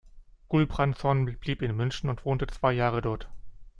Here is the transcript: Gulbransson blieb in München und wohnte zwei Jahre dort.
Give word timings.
Gulbransson 0.49 1.25
blieb 1.41 1.61
in 1.61 1.75
München 1.75 2.09
und 2.09 2.25
wohnte 2.25 2.47
zwei 2.47 2.73
Jahre 2.73 3.03
dort. 3.03 3.29